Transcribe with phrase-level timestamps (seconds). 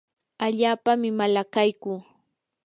[0.45, 1.97] allaapami malaqaykuu.